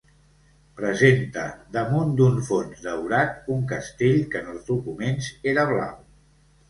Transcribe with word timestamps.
Presenta, 0.79 1.43
damunt 1.75 2.15
d'un 2.21 2.41
fons 2.49 2.81
daurat, 2.87 3.37
un 3.57 3.61
castell 3.73 4.19
que 4.33 4.43
en 4.45 4.51
els 4.55 4.65
documents 4.75 5.29
era 5.53 5.67
blau. 5.75 6.01